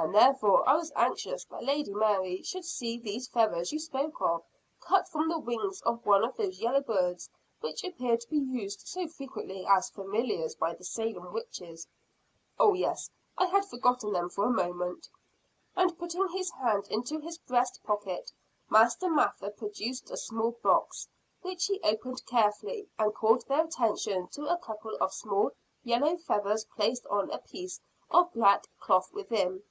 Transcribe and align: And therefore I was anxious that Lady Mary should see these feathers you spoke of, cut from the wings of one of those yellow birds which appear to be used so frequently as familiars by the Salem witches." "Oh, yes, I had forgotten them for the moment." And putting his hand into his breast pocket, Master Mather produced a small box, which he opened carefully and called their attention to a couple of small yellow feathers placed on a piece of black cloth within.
And 0.00 0.14
therefore 0.14 0.66
I 0.68 0.76
was 0.76 0.92
anxious 0.94 1.44
that 1.46 1.64
Lady 1.64 1.92
Mary 1.92 2.40
should 2.44 2.64
see 2.64 3.00
these 3.00 3.26
feathers 3.26 3.72
you 3.72 3.80
spoke 3.80 4.20
of, 4.20 4.44
cut 4.78 5.08
from 5.08 5.28
the 5.28 5.40
wings 5.40 5.82
of 5.82 6.06
one 6.06 6.22
of 6.22 6.36
those 6.36 6.60
yellow 6.60 6.80
birds 6.80 7.28
which 7.58 7.82
appear 7.82 8.16
to 8.16 8.28
be 8.30 8.36
used 8.38 8.86
so 8.86 9.08
frequently 9.08 9.66
as 9.66 9.90
familiars 9.90 10.54
by 10.54 10.72
the 10.72 10.84
Salem 10.84 11.32
witches." 11.32 11.88
"Oh, 12.60 12.74
yes, 12.74 13.10
I 13.36 13.46
had 13.46 13.64
forgotten 13.66 14.12
them 14.12 14.30
for 14.30 14.44
the 14.46 14.52
moment." 14.52 15.08
And 15.74 15.98
putting 15.98 16.28
his 16.28 16.52
hand 16.52 16.86
into 16.92 17.18
his 17.18 17.38
breast 17.38 17.80
pocket, 17.82 18.30
Master 18.70 19.10
Mather 19.10 19.50
produced 19.50 20.12
a 20.12 20.16
small 20.16 20.52
box, 20.62 21.08
which 21.42 21.66
he 21.66 21.80
opened 21.82 22.24
carefully 22.24 22.88
and 23.00 23.12
called 23.12 23.44
their 23.48 23.64
attention 23.64 24.28
to 24.28 24.46
a 24.46 24.58
couple 24.58 24.94
of 25.00 25.12
small 25.12 25.50
yellow 25.82 26.16
feathers 26.18 26.64
placed 26.66 27.04
on 27.08 27.32
a 27.32 27.38
piece 27.38 27.80
of 28.12 28.32
black 28.32 28.68
cloth 28.78 29.12
within. 29.12 29.64